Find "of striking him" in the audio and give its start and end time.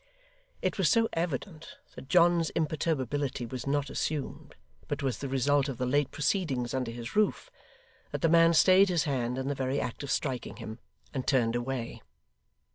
10.01-10.79